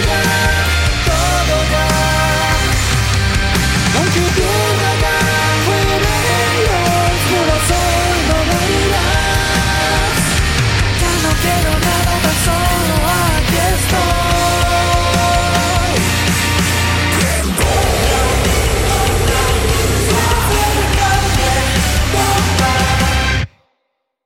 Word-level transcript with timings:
Yeah. 0.00 0.31